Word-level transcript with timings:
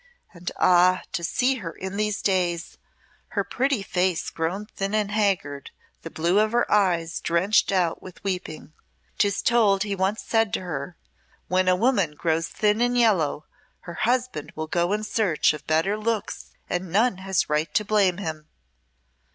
And 0.33 0.51
ah! 0.57 1.03
to 1.11 1.23
see 1.23 1.57
her 1.57 1.73
in 1.73 1.95
these 1.95 2.23
days 2.23 2.79
her 3.37 3.43
pretty 3.43 3.83
face 3.83 4.31
grown 4.31 4.65
thin 4.65 4.95
and 4.95 5.11
haggard, 5.11 5.69
the 6.01 6.09
blue 6.09 6.39
of 6.39 6.53
her 6.53 6.65
eyes 6.71 7.21
drenched 7.21 7.71
out 7.71 8.01
with 8.01 8.23
weeping. 8.23 8.73
'Tis 9.19 9.43
told 9.43 9.83
he 9.83 9.95
once 9.95 10.23
said 10.23 10.51
to 10.55 10.61
her, 10.61 10.97
'When 11.49 11.67
a 11.67 11.75
woman 11.75 12.15
grows 12.15 12.47
thin 12.47 12.81
and 12.81 12.97
yellow, 12.97 13.45
her 13.81 13.93
husband 13.93 14.53
will 14.55 14.65
go 14.65 14.91
in 14.91 15.03
search 15.03 15.53
of 15.53 15.67
better 15.67 15.95
looks, 15.99 16.49
and 16.67 16.91
none 16.91 17.17
has 17.19 17.47
right 17.47 17.71
to 17.75 17.85
blame 17.85 18.17
him.' 18.17 18.47